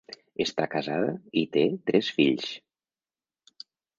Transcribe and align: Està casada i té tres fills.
Està 0.45 0.65
casada 0.75 1.11
i 1.41 1.43
té 1.57 1.65
tres 1.91 2.09
fills. 2.19 2.49